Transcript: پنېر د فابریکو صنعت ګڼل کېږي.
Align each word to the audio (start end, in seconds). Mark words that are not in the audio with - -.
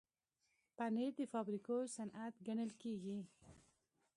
پنېر 0.77 1.11
د 1.19 1.21
فابریکو 1.33 1.75
صنعت 1.95 2.33
ګڼل 2.47 2.71
کېږي. 2.81 3.19